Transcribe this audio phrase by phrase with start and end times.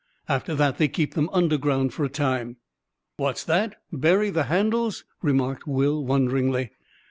[0.27, 2.57] After that they keep them underground for a time."
[3.17, 6.71] "What's that—bury the handles?" remarked Will wonderingly.